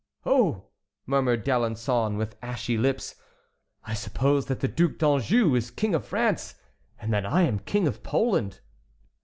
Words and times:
"Oh!" 0.25 0.63
murmured 1.05 1.43
D'Alençon 1.43 2.17
with 2.17 2.35
ashy 2.41 2.75
lips, 2.75 3.17
"I 3.83 3.93
suppose 3.93 4.47
that 4.47 4.59
the 4.59 4.67
Duc 4.67 4.97
d'Anjou 4.97 5.53
is 5.53 5.69
King 5.69 5.93
of 5.93 6.07
France, 6.07 6.55
and 6.99 7.13
that 7.13 7.23
I 7.27 7.43
am 7.43 7.59
King 7.59 7.87
of 7.87 8.01
Poland." 8.01 8.61